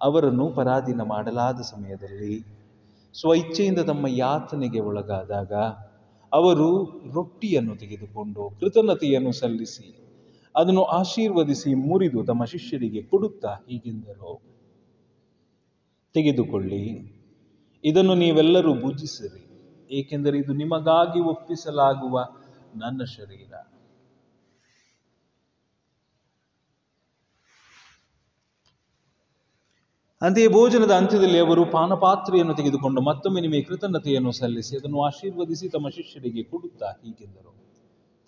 ಅವರನ್ನು 0.00 0.50
ಪರಾಧೀನ 0.50 1.00
ಮಾಡಲಾದ 1.00 1.60
ಸಮಯದಲ್ಲಿ 1.60 2.44
ಸ್ವಇಚ್ಛೆಯಿಂದ 3.14 3.78
ತಮ್ಮ 3.78 4.06
ಯಾತನೆಗೆ 4.08 4.80
ಒಳಗಾದಾಗ 4.80 5.52
ಅವರು 6.32 6.68
ರೊಟ್ಟಿಯನ್ನು 7.12 7.76
ತೆಗೆದುಕೊಂಡು 7.76 8.50
ಕೃತಜ್ಞತೆಯನ್ನು 8.60 9.32
ಸಲ್ಲಿಸಿ 9.32 9.88
ಅದನ್ನು 10.56 10.84
ಆಶೀರ್ವದಿಸಿ 10.84 11.74
ಮುರಿದು 11.74 12.24
ತಮ್ಮ 12.24 12.44
ಶಿಷ್ಯರಿಗೆ 12.44 13.02
ಕೊಡುತ್ತಾ 13.02 13.52
ಹೀಗೆಂದರು 13.66 14.32
ತೆಗೆದುಕೊಳ್ಳಿ 16.14 16.82
ಇದನ್ನು 17.84 18.14
ನೀವೆಲ್ಲರೂ 18.14 18.74
ಭುಜಿಸಿರಿ 18.74 19.51
ಏಕೆಂದರೆ 19.92 20.36
ಇದು 20.38 20.52
ನಿಮಗಾಗಿ 20.54 21.20
ಒಪ್ಪಿಸಲಾಗುವ 21.26 22.16
ನನ್ನ 22.74 23.02
ಶರೀರ 23.14 23.52
ಅಂತೆಯೇ 30.22 30.48
ಭೋಜನದ 30.48 30.92
ಅಂತ್ಯದಲ್ಲಿ 30.92 31.38
ಅವರು 31.38 31.62
ಪಾನಪಾತ್ರೆಯನ್ನು 31.66 32.54
ತೆಗೆದುಕೊಂಡು 32.54 33.00
ಮತ್ತೊಮ್ಮೆ 33.00 33.40
ನಿಮಗೆ 33.40 33.62
ಕೃತಜ್ಞತೆಯನ್ನು 33.62 34.32
ಸಲ್ಲಿಸಿ 34.32 34.74
ಅದನ್ನು 34.76 34.98
ಆಶೀರ್ವದಿಸಿ 35.02 35.68
ತಮ್ಮ 35.68 35.88
ಶಿಷ್ಯರಿಗೆ 35.88 36.42
ಕೊಡುತ್ತಾ 36.42 36.90
ಹೀಗೆಂದರು 37.02 37.52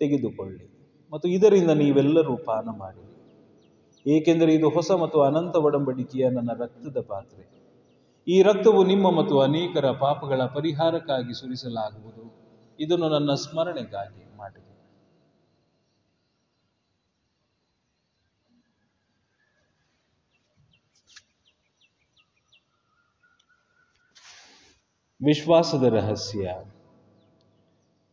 ತೆಗೆದುಕೊಳ್ಳಿ 0.01 0.65
ಮತ್ತು 1.13 1.27
ಇದರಿಂದ 1.27 1.71
ನೀವೆಲ್ಲರೂ 1.73 2.33
ಪಾನ 2.45 2.69
ಮಾಡಿ 2.77 3.03
ಏಕೆಂದರೆ 4.05 4.51
ಇದು 4.53 4.69
ಹೊಸ 4.69 4.91
ಮತ್ತು 5.01 5.19
ಅನಂತ 5.21 5.55
ಒಡಂಬಡಿಕೆಯ 5.57 6.25
ನನ್ನ 6.29 6.51
ರಕ್ತದ 6.59 6.99
ಪಾತ್ರೆ 7.09 7.43
ಈ 8.27 8.41
ರಕ್ತವು 8.41 8.83
ನಿಮ್ಮ 8.83 9.09
ಮತ್ತು 9.11 9.39
ಅನೇಕರ 9.39 9.91
ಪಾಪಗಳ 9.91 10.45
ಪರಿಹಾರಕ್ಕಾಗಿ 10.45 11.33
ಸುರಿಸಲಾಗುವುದು 11.33 12.23
ಇದನ್ನು 12.79 13.09
ನನ್ನ 13.09 13.33
ಸ್ಮರಣೆಗಾಗಿ 13.33 14.23
ಮಾಡಿದೆ 14.37 14.71
ವಿಶ್ವಾಸದ 25.21 25.83
ರಹಸ್ಯ 25.93 26.53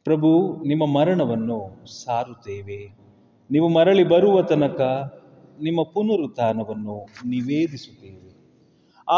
ಪ್ರಭು 0.07 0.31
ನಿಮ್ಮ 0.67 0.85
ಮರಣವನ್ನು 0.87 1.59
ಸಾರುತ್ತೇವೆ 1.87 2.81
ನೀವು 3.51 3.69
ಮರಳಿ 3.69 4.05
ಬರುವ 4.05 4.43
ತನಕ 4.43 4.81
ನಿಮ್ಮ 5.59 5.81
ಪುನರುತ್ಥಾನವನ್ನು 5.95 6.97
ನಿವೇದಿಸುತ್ತೇವೆ 7.25 8.32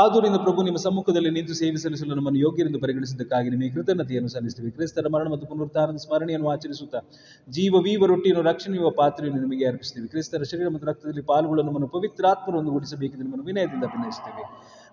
ಆದುರಿಂದ 0.00 0.36
ಪ್ರಭು 0.36 0.60
ನಿಮ್ಮ 0.62 0.78
ಸಮ್ಮುಖದಲ್ಲಿ 0.78 1.30
ನಿಂತು 1.30 1.54
ಸೇವೆ 1.54 1.78
ಸಲ್ಲಿಸಲು 1.78 2.14
ನಮ್ಮನ್ನು 2.14 2.40
ಯೋಗ್ಯರೆಂದು 2.40 2.78
ಪರಿಗಣಿಸಿದ್ದಕ್ಕಾಗಿ 2.78 3.48
ನಿಮಗೆ 3.50 3.70
ಕೃತಜ್ಞತೆಯನ್ನು 3.74 4.28
ಸಲ್ಲಿಸುತ್ತೇವೆ 4.28 4.70
ಕ್ರಿಸ್ತರ 4.70 5.08
ಮರಣ 5.08 5.28
ಮತ್ತು 5.28 5.46
ಪುನರುತ್ಥಾನದ 5.46 5.96
ಸ್ಮರಣೆಯನ್ನು 5.96 6.48
ಆಚರಿಸುತ್ತಾ 6.50 7.00
ಜೀವ 7.48 7.82
ವೀವ 7.82 8.06
ರೊಟ್ಟಿಯನ್ನು 8.06 8.42
ರಕ್ಷಣೆಯುವ 8.42 8.90
ಪಾತ್ರೆಯನ್ನು 8.90 9.40
ನಿಮಗೆ 9.40 9.66
ಅರ್ಪಿಸುತ್ತೇವೆ 9.66 10.08
ಕ್ರಿಸ್ತರ 10.08 10.42
ಶರೀರ 10.42 10.68
ಮತ್ತು 10.68 10.86
ರಕ್ತದಲ್ಲಿ 10.86 11.22
ಪಾಲ್ಗೊಳ್ಳಲು 11.22 11.66
ನಮ್ಮನ್ನು 11.66 11.88
ಪವಿತ್ರಾತ್ಮರನ್ನು 11.88 12.72
ಒಡಿಸಬೇಕೆಂದು 12.72 13.24
ನಿಮ್ಮನ್ನು 13.24 13.46
ವಿನಯದಿಂದ 13.46 13.84
ಅಭಿನಯಿಸುತ್ತೇವೆ 13.84 14.44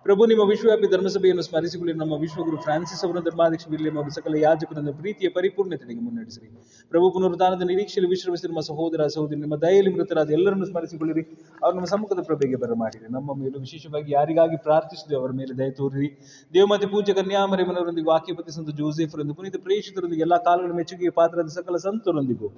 ಪ್ರಭು 0.06 0.26
ನಿಮ್ಮ 0.26 0.44
ವಿಶ್ವವ್ಯಾಪಿ 0.44 0.88
ಧರ್ಮಸಭೆಯನ್ನು 0.88 1.42
ಸ್ಮರಿಸಿಕೊಳ್ಳಿ 1.42 1.94
ನಮ್ಮ 1.94 2.14
ವಿಶ್ವಗುರು 2.14 2.58
ಫ್ರಾನ್ಸಿಸ್ 2.58 3.06
ಅವರ 3.06 3.18
ಧರ್ಮಾಧ್ಯಕ್ಷದಲ್ಲಿ 3.20 3.90
ಅವರು 3.90 4.10
ಸಕಲ 4.10 4.36
ಯಾಜಕರನ್ನ 4.38 4.92
ಪ್ರೀತಿಯ 4.92 5.30
ಪರಿಪೂರ್ಣತೆಗೆ 5.30 6.02
ಮುನ್ನಡೆಸಿರಿ 6.02 6.48
ಪ್ರಭು 6.92 7.10
ಪುನರುದಾನದ 7.10 7.62
ನಿರೀಕ್ಷೆಯಲ್ಲಿ 7.62 8.10
ನಿಮ್ಮ 8.46 8.60
ಸಹೋದರ 8.60 9.06
ಸಹೋದರಿ 9.08 9.40
ನಿಮ್ಮ 9.40 9.56
ದಯೆಯಲ್ಲಿ 9.56 9.92
ಮೃತರಾದ 9.94 10.30
ಎಲ್ಲರನ್ನು 10.30 10.66
ಸ್ಮರಿಸಿಕೊಳ್ಳಿರಿ 10.66 11.24
ಅವರು 11.62 11.74
ನಮ್ಮ 11.76 11.86
ಸಮ್ಮುಖದ 11.86 12.24
ಪ್ರಭೆಗೆ 12.24 12.56
ಬರಮಾಡಿರಿ 12.56 13.08
ನಮ್ಮ 13.12 13.36
ಮೇಲೆ 13.38 13.60
ವಿಶೇಷವಾಗಿ 13.60 14.12
ಯಾರಿಗಾಗಿ 14.12 14.58
ಪ್ರಾರ್ಥಿಸಿದೆ 14.58 15.16
ಅವರ 15.16 15.32
ಮೇಲೆ 15.32 15.58
ದಯ 15.58 15.70
ತೋರಿರಿ 15.72 16.10
ದೇವಮತಿ 16.54 16.86
ಪೂಜೆ 16.86 17.16
ಮನರೊಂದಿಗೆ 17.68 18.08
ವಾಕ್ಯಪತಿ 18.08 18.52
ಸಂತ 18.52 18.70
ಜೋಸೆಫರೊಂದಿಗೆ 18.70 19.36
ಪುನೀತ 19.36 19.60
ಪ್ರೇಷಿತರೊಂದಿಗೆ 19.64 20.22
ಎಲ್ಲಾ 20.22 20.38
ಕಾಲಗಳ 20.38 20.72
ಮೆಚ್ಚುಗೆಯ 20.72 21.10
ಪಾತ್ರದ 21.10 21.48
ಸಕಲ 21.48 21.78
ಸಂತರೊಂದಿಗೂ 21.78 22.50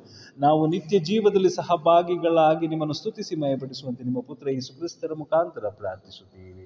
ನಾವು 0.39 0.67
ನಿತ್ಯ 0.67 0.99
ಜೀವದಲ್ಲಿ 0.99 1.49
ಸಹ 1.49 1.77
ಭಾಗಿಗಳಾಗಿ 1.85 2.67
ನಿಮ್ಮನ್ನು 2.67 2.93
ಸ್ತುತಿಸಿ 2.93 3.35
ಮಯಪಡಿಸುವಂತೆ 3.35 4.03
ನಿಮ್ಮ 4.03 4.21
ಪುತ್ರ 4.21 4.47
ಈ 4.49 4.61
ಕ್ರಿಸ್ತರ 4.77 5.13
ಮುಖಾಂತರ 5.13 5.67
ಪ್ರಾರ್ಥಿಸುತ್ತೇವೆ 5.77 6.66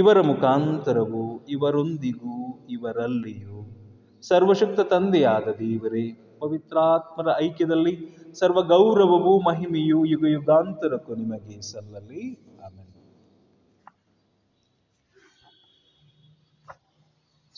ಇವರ 0.00 0.18
ಮುಖಾಂತರವೂ 0.20 1.24
ಇವರೊಂದಿಗೂ 1.48 2.36
ಇವರಲ್ಲಿಯೂ 2.68 3.58
ಸರ್ವಶಕ್ತ 4.24 4.80
ತಂದೆಯಾದ 4.90 5.48
ದೇವರೇ 5.58 6.04
ಪವಿತ್ರಾತ್ಮರ 6.38 7.28
ಐಕ್ಯದಲ್ಲಿ 7.38 7.92
ಸರ್ವ 8.32 8.60
ಗೌರವವೂ 8.68 9.32
ಮಹಿಮೆಯೂ 9.40 9.98
ಯುಗ 10.04 10.24
ಯುಗಾಂತರಕ್ಕೂ 10.26 11.14
ನಿಮಗೆ 11.14 11.56
ಸಲ್ಲಲಿ 11.62 12.24
ಆಮೇಲೆ 12.60 12.92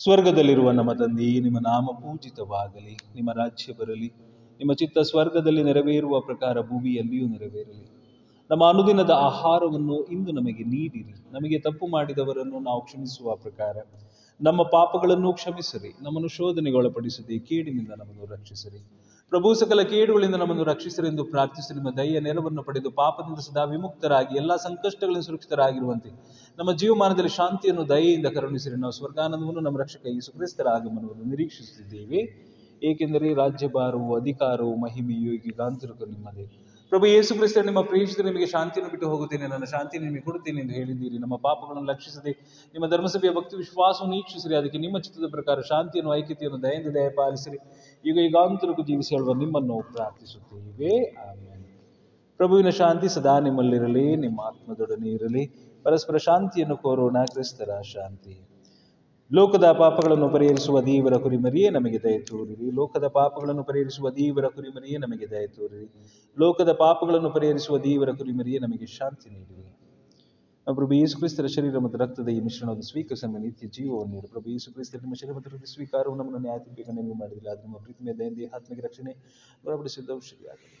ಸ್ವರ್ಗದಲ್ಲಿರುವ 0.00 0.71
ನಮ್ಮ 0.71 0.93
ತಂದೆಯೇ 0.93 1.39
ನಿಮ್ಮ 1.39 1.61
ನಾಮ 1.61 1.87
ಪೂಜಿತವಾಗಲಿ 2.01 2.95
ನಿಮ್ಮ 3.15 3.31
ರಾಜ್ಯ 3.31 3.73
ಬರಲಿ 3.73 4.09
ನಿಮ್ಮ 4.59 4.73
ಚಿತ್ತ 4.73 4.99
ಸ್ವರ್ಗದಲ್ಲಿ 5.01 5.63
ನೆರವೇರುವ 5.63 6.19
ಪ್ರಕಾರ 6.19 6.61
ಭೂಮಿಯಲ್ಲಿಯೂ 6.61 7.27
ನೆರವೇರಲಿ 7.27 7.87
ನಮ್ಮ 8.49 8.63
ಅನುದಿನದ 8.63 9.09
ಆಹಾರವನ್ನು 9.09 10.05
ಇಂದು 10.05 10.31
ನಮಗೆ 10.31 10.63
ನೀಡಿರಿ 10.63 11.13
ನಮಗೆ 11.31 11.59
ತಪ್ಪು 11.59 11.87
ಮಾಡಿದವರನ್ನು 11.87 12.59
ನಾವು 12.59 12.81
ಕ್ಷಮಿಸುವ 12.81 13.35
ಪ್ರಕಾರ 13.35 13.77
ನಮ್ಮ 14.41 14.63
ಪಾಪಗಳನ್ನು 14.63 15.33
ಕ್ಷಮಿಸಿರಿ 15.33 15.93
ನಮ್ಮನ್ನು 16.01 16.27
ಶೋಧನೆಗೆ 16.27 17.39
ಕೇಡಿನಿಂದ 17.39 17.89
ನಮ್ಮನ್ನು 17.89 18.25
ರಕ್ಷಿಸಿರಿ 18.25 18.79
ಪ್ರಭು 19.31 19.53
ಸಕಲ 19.53 19.81
ಕೇಡುಗಳಿಂದ 19.81 20.35
ನಮ್ಮನ್ನು 20.35 20.63
ರಕ್ಷಿಸಿರಿ 20.63 21.07
ಎಂದು 21.07 21.23
ಪ್ರಾರ್ಥಿಸಿ 21.23 21.73
ನಿಮ್ಮ 21.73 21.97
ದಯ್ಯ 21.97 22.19
ನೆರವನ್ನು 22.19 22.63
ಪಡೆದು 22.63 22.91
ಪಾಪದಿಂದ 22.91 23.37
ಸದಾ 23.37 23.63
ವಿಮುಕ್ತರಾಗಿ 23.63 24.37
ಎಲ್ಲಾ 24.37 24.55
ಸಂಕಷ್ಟಗಳಿಂದ 24.55 25.17
ಸುರಕ್ಷಿತರಾಗಿರುವಂತೆ 25.17 26.09
ನಮ್ಮ 26.59 26.71
ಜೀವಮಾನದಲ್ಲಿ 26.71 27.29
ಶಾಂತಿಯನ್ನು 27.29 27.89
ದಯೆಯಿಂದ 27.89 28.25
ಕರುಣಿಸಿರಿ 28.25 28.75
ನಾವು 28.75 28.91
ಸ್ವರ್ಗಾನಂದವನ್ನು 28.91 29.59
ನಮ್ಮ 29.59 29.77
ರಕ್ಷಕ 29.77 30.05
ಯೇಸು 30.05 30.67
ಆಗಮನವನ್ನು 30.67 31.23
ನಿರೀಕ್ಷಿಸುತ್ತಿದ್ದೇವೆ 31.23 32.49
ಏಕೆಂದರೆ 32.83 33.33
ರಾಜ್ಯಭಾರವು 33.33 34.17
ಅಧಿಕಾರವು 34.17 34.75
ಮಹಿಮೆಯು 34.75 35.33
ಈಗಾಂತರಿಕ 35.33 36.01
ನಿಮ್ಮದೇ 36.09 36.68
ಪ್ರಭು 36.91 37.05
ಯೇಸು 37.07 37.31
ಕ್ರಿಸ್ತ 37.35 37.61
ನಿಮ್ಮ 37.65 37.81
ಪ್ರೇಷಿತ 37.81 38.21
ನಿಮಗೆ 38.25 38.45
ಶಾಂತಿಯನ್ನು 38.45 38.91
ಬಿಟ್ಟು 38.91 39.07
ಹೋಗುತ್ತೇನೆ 39.09 39.47
ನನ್ನ 39.47 39.65
ಶಾಂತಿಯನ್ನು 39.65 40.07
ನಿಮಗೆ 40.07 40.23
ಕೊಡುತ್ತೇನೆ 40.23 40.59
ಎಂದು 40.61 40.73
ಹೇಳಿದ್ದೀರಿ 40.73 41.17
ನಮ್ಮ 41.17 41.35
ಪಾಪಗಳನ್ನು 41.37 41.89
ಲಕ್ಷಿಸದೆ 41.89 42.31
ನಿಮ್ಮ 42.75 42.85
ಧರ್ಮಸಭೆಯ 42.87 43.31
ಭಕ್ತಿ 43.31 43.55
ವಿಶ್ವಾಸವನ್ನು 43.55 44.15
ಈಕ್ಷಿಸಿರಿ 44.15 44.55
ಅದಕ್ಕೆ 44.55 44.79
ನಿಮ್ಮ 44.79 44.97
ಚಿತ್ರದ 44.99 45.29
ಪ್ರಕಾರ 45.31 45.59
ಶಾಂತಿಯನ್ನು 45.69 46.13
ಐಕ್ಯತೆಯನ್ನು 46.15 46.59
ದಯೆಯಿಂದ 46.63 46.91
ದಯ 46.95 47.09
ಪಾಲಿಸಿರಿ 47.17 47.59
ಈಗ 48.03 48.17
ಈಗಾಂತರಕ್ಕೂ 48.19 48.83
ಜೀವಿಸಿ 48.83 49.13
ಹೇಳುವ 49.15 49.35
ನಿಮ್ಮನ್ನು 49.35 49.77
ಪ್ರಾರ್ಥಿಸುತ್ತೇವೆ 49.91 50.93
ಆಮೇಲೆ 51.23 51.67
ಪ್ರಭುವಿನ 52.39 52.71
ಶಾಂತಿ 52.75 53.07
ಸದಾ 53.09 53.35
ನಿಮ್ಮಲ್ಲಿರಲಿ 53.39 54.05
ನಿಮ್ಮ 54.17 54.39
ಆತ್ಮದೊಡನೆ 54.41 55.09
ಇರಲಿ 55.09 55.43
ಪರಸ್ಪರ 55.85 56.17
ಶಾಂತಿಯನ್ನು 56.21 56.77
ಕೋರೋಣ 56.77 57.17
ಕ್ರಿಸ್ತರ 57.25 57.71
ಶಾಂತಿ 57.89 58.35
ಲೋಕದ 59.31 59.71
ಪಾಪಗಳನ್ನು 59.71 60.29
ಪರಿಹರಿಸುವ 60.29 60.81
ದೇವರ 60.81 61.17
ಕುರಿಮರಿಯೇ 61.17 61.69
ನಮಗೆ 61.69 61.97
ದಯ 62.03 62.19
ತೋರಿರಿ 62.19 62.71
ಲೋಕದ 62.71 63.07
ಪಾಪಗಳನ್ನು 63.07 63.63
ಪರಿಹರಿಸುವ 63.63 64.09
ದೇವರ 64.09 64.47
ಕುರಿಮರಿಯೇ 64.47 64.97
ನಮಗೆ 64.97 65.27
ದಯ 65.31 65.47
ತೋರಿರಿ 65.47 65.87
ಲೋಕದ 66.37 66.71
ಪಾಪಗಳನ್ನು 66.71 67.29
ಪರಿಹರಿಸುವ 67.29 67.77
ದೇವರ 67.77 68.11
ಕುರಿಮರಿಯೇ 68.11 68.59
ನಮಗೆ 68.59 68.85
ಶಾಂತಿ 68.85 69.29
ನೀಡಿರಿ 69.29 69.65
ಪ್ರಭು 70.67 70.93
ಯೇಸು 70.93 71.17
ಕ್ರಿಸ್ತರ 71.17 71.45
ಶರೀರ 71.45 71.77
ಮತ್ತು 71.77 71.97
ರಕ್ತದ 71.97 72.27
ಈ 72.27 72.39
ಮಿಶ್ರಣವನ್ನು 72.39 72.81
ಸ್ವೀಕರಿಸಿದ 72.81 73.37
ನಿತ್ಯ 73.37 73.67
ಜೀವವನ್ನು 73.67 74.15
ನೀಡಿ 74.15 74.27
ಪ್ರಭು 74.27 74.49
ಯೇಸು 74.49 74.71
ಕ್ರಿಸ್ತರ 74.71 74.99
ನಿಮ್ಮ 74.99 75.13
ಶರೀರ 75.13 75.33
ಮತ್ತು 75.33 75.67
ಸ್ವೀಕಾರವು 75.67 76.15
ನಮ್ಮನ್ನು 76.15 76.39
ನ್ಯಾಯ 76.39 76.59
ನೆನಪು 76.91 77.13
ಮಾಡಿದಿಲ್ಲ 77.13 77.47
ನಮ್ಮ 77.63 77.77
ಪ್ರೀತಿಮೆ 77.77 78.13
ದಯ 78.13 78.47
ಆತ್ಮಿಕ 78.53 78.85
ರಕ್ಷಣೆ 78.85 79.13
ಔಷಧಿ 79.75 80.11
ಔಷಧಿಯಾಗಿದೆ 80.11 80.77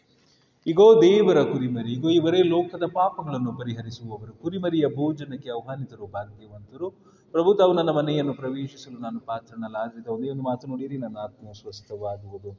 ಈಗೋ 0.65 1.01
ದೇವರ 1.01 1.43
ಕುರಿಮರಿ 1.43 1.91
ಈಗೋ 1.91 2.09
ಇವರೇ 2.09 2.43
ಲೋಕದ 2.43 2.85
ಪಾಪಗಳನ್ನು 2.93 3.53
ಪರಿಹರಿಸುವವರು 3.53 4.33
ಕುರಿಮರಿಯ 4.33 4.87
ಭೋಜನಕ್ಕೆ 4.95 5.49
ಆಹ್ವಾನಿತರು 5.49 6.07
ಭಾಗ್ಯವಂತರು 6.07 7.18
ಪ್ರಭು 7.33 7.53
ತಾವು 7.53 7.73
ನನ್ನ 7.73 7.89
ಮನೆಯನ್ನು 7.89 8.33
ಪ್ರವೇಶಿಸಲು 8.33 8.99
ನಾನು 8.99 9.19
ಪಾತ್ರನಲ್ಲ 9.19 9.77
ಆದ್ರೆ 9.77 10.11
ಒಂದೇ 10.11 10.29
ಒಂದು 10.29 10.43
ಮಾತು 10.43 10.67
ನೋಡಿರಿ 10.67 10.97
ನನ್ನ 10.97 11.17
ಆತ್ಮ 11.17 11.51
ಸ್ವಸ್ಥವಾಗುವುದು 11.51 12.51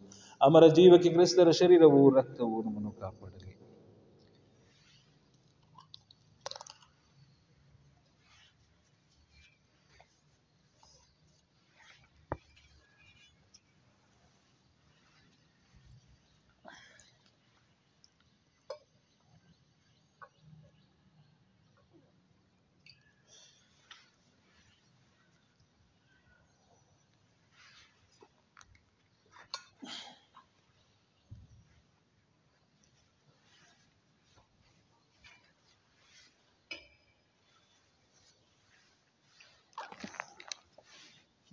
ಅಮರ 0.40 0.66
ಜೀವಕ್ಕೆ 0.72 1.10
ಕ್ರಿಸ್ತರ 1.10 1.50
ಶರೀರವು 1.50 2.02
ರಕ್ತವು 2.16 2.58
ನಮ್ಮನ್ನು 2.62 2.92
ಕಾಪಾಡಲಿ 3.00 3.59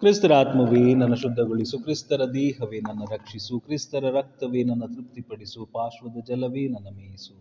ಕ್ರಿಸ್ತರ 0.08 0.34
ಆತ್ಮವೇ 0.34 0.82
ನನ್ನ 0.94 1.14
ಶುದ್ಧಗೊಳಿಸು 1.14 1.78
ಕ್ರಿಸ್ತರ 1.78 2.22
ದೇಹವೇ 2.34 2.80
ನನ್ನ 2.80 3.06
ರಕ್ಷಿಸು 3.12 3.56
ಕ್ರಿಸ್ತರ 3.60 4.10
ರಕ್ತವೇ 4.10 4.64
ನನ್ನ 4.64 4.84
ತೃಪ್ತಿಪಡಿಸು 4.86 5.66
ಪಾರ್ಶ್ವದ 5.66 6.22
ಜಲವೇ 6.26 6.68
ನನ್ನ 6.68 6.90
ಮೇಯಿಸು 6.96 7.34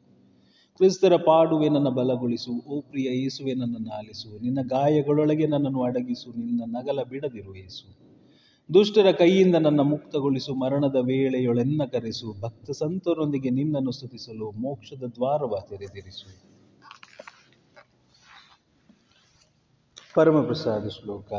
ಕ್ರಿಸ್ತರ 0.81 1.17
ಪಾಡುವೆ 1.17 1.69
ನನ್ನ 1.69 1.89
ಬಲಗೊಳಿಸು 1.89 2.53
ಓ 2.67 2.81
ಪ್ರಿಯ 2.81 3.09
ಏಸುವೆ 3.19 3.53
ನನ್ನನ್ನು 3.55 3.91
ಆಲಿಸು 3.91 4.31
ನಿನ್ನ 4.39 4.63
ಗಾಯಗಳೊಳಗೆ 4.69 5.47
ನನ್ನನ್ನು 5.47 5.83
ಅಡಗಿಸು 5.83 6.31
ನಿನ್ನ 6.37 6.63
ನಗಲ 6.75 7.03
ಬಿಡದಿರು 7.03 7.55
ಏಸು 7.57 7.87
ದುಷ್ಟರ 8.69 9.13
ಕೈಯಿಂದ 9.13 9.55
ನನ್ನ 9.55 9.81
ಮುಕ್ತಗೊಳಿಸು 9.81 10.55
ಮರಣದ 10.55 11.01
ವೇಳೆಯೊಳೆನ್ನ 11.03 11.85
ಕರೆಸು 11.93 12.35
ಭಕ್ತ 12.41 12.77
ಸಂತರೊಂದಿಗೆ 12.79 13.51
ನಿನ್ನನ್ನು 13.51 13.91
ಸ್ತುತಿಸಲು 13.91 14.51
ಮೋಕ್ಷದ 14.59 15.13
ದ್ವಾರವ 15.15 15.61
ತೆರೆದಿರಿಸು 15.69 16.29
ಪರಮಪ್ರಸಾದ 20.17 20.89
ಶ್ಲೋಕ 20.89 21.31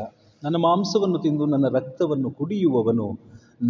ನನ್ನ 0.42 0.56
ಮಾಂಸವನ್ನು 0.56 1.18
ತಿಂದು 1.18 1.44
ನನ್ನ 1.46 1.68
ರಕ್ತವನ್ನು 1.68 2.30
ಕುಡಿಯುವವನು 2.30 3.06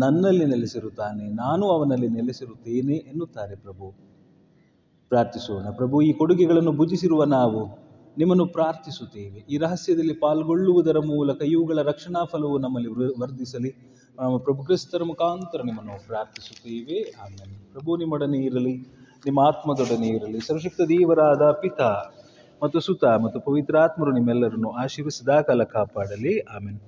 ನನ್ನಲ್ಲಿ 0.00 0.45
ನೆಲೆಸಿರುತ್ತಾನೆ 0.45 1.25
ನಾನು 1.35 1.67
ಅವನಲ್ಲಿ 1.69 2.09
ನೆಲೆಸಿರುತ್ತೇನೆ 2.09 2.97
ಎನ್ನುತ್ತಾರೆ 3.11 3.55
ಪ್ರಭು 3.55 3.87
ಪ್ರಾರ್ಥಿಸೋಣ 5.11 5.71
ಪ್ರಭು 5.71 6.03
ಈ 6.03 6.11
ಕೊಡುಗೆಗಳನ್ನು 6.13 6.73
ಭುಜಿಸಿರುವ 6.73 7.23
ನಾವು 7.31 7.61
ನಿಮ್ಮನ್ನು 8.19 8.47
ಪ್ರಾರ್ಥಿಸುತ್ತೇವೆ 8.47 9.41
ಈ 9.51 9.59
ರಹಸ್ಯದಲ್ಲಿ 9.59 10.15
ಪಾಲ್ಗೊಳ್ಳುವುದರ 10.15 10.99
ಮೂಲಕ 11.05 11.41
ಇವುಗಳ 11.43 11.83
ರಕ್ಷಣಾ 11.83 12.23
ಫಲವು 12.25 12.57
ನಮ್ಮಲ್ಲಿ 12.59 12.91
ವರ್ಧಿಸಲಿ 13.19 13.71
ನಮ್ಮ 14.19 14.37
ಪ್ರಭು 14.39 14.63
ಕ್ರಿಸ್ತರ 14.65 15.03
ಮುಖಾಂತರ 15.05 15.61
ನಿಮ್ಮನ್ನು 15.65 15.97
ಪ್ರಾರ್ಥಿಸುತ್ತೇವೆ 16.07 16.99
ಆಮೇಲೆ 17.21 17.57
ಪ್ರಭು 17.73 17.97
ನಿಮ್ಮೊಡನೆ 17.97 18.41
ಇರಲಿ 18.45 18.75
ನಿಮ್ಮ 19.25 19.41
ಆತ್ಮದೊಡನೆ 19.41 20.09
ಇರಲಿ 20.09 20.41
ಸರ್ವಶಕ್ತ 20.41 20.83
ದೇವರಾದ 20.89 21.45
ಪಿತಾ 21.53 21.91
ಮತ್ತು 22.63 22.79
ಸುತ 22.81 23.05
ಮತ್ತು 23.05 23.39
ಪವಿತ್ರ 23.41 23.77
ಆತ್ಮರು 23.79 24.13
ನಿಮ್ಮೆಲ್ಲರನ್ನು 24.13 24.71
ಆಶೀರ್ವಿಸಿದ 24.77 25.41
ಕಾಲ 25.41 25.63
ಕಾಪಾಡಲಿ 25.65 26.35
ಆಮೇಲೆ 26.55 26.81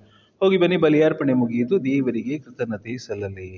ಹೋಗಿ 0.40 0.56
ಬನ್ನಿ 0.56 0.76
ಬಲಿಯಾರ್ಪಣೆ 0.76 1.32
ಮುಗಿಯಿತು 1.32 1.76
ದೇವರಿಗೆ 1.85 2.38
ಕೃತಜ್ಞತೆ 2.38 2.94
ಸಲ್ಲಲಿ 2.99 3.50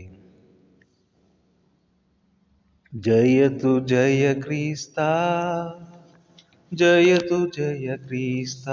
ಜಯತು 2.92 3.72
ಜಯ 3.86 4.34
ಕ್ರೀಸ್ತ 4.34 4.98
ಜಯತು 6.72 7.38
ಜಯ 7.46 7.96
ಕ್ರೀಸ್ತ 7.96 8.68